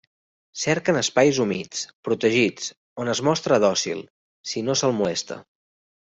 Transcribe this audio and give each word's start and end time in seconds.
Cerquen 0.59 0.95
espais 1.01 1.41
humits, 1.43 1.83
protegits, 2.07 2.71
on 3.03 3.11
es 3.13 3.21
mostra 3.27 3.59
dòcil, 3.67 4.01
si 4.53 4.65
no 4.71 4.77
se'l 4.81 4.97
molesta. 5.03 5.39